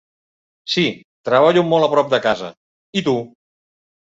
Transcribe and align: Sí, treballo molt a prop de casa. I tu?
Sí, 0.75 0.85
treballo 1.29 1.63
molt 1.73 1.87
a 1.89 1.91
prop 1.93 2.09
de 2.17 2.21
casa. 2.25 2.51
I 2.99 3.05
tu? 3.11 3.17